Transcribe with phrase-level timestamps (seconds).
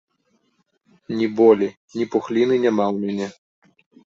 [1.19, 1.69] Ні болі,
[1.99, 3.27] ні пухліны няма ў мяне.